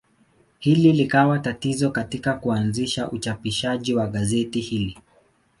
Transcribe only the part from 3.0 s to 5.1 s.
uchapishaji wa gazeti hili.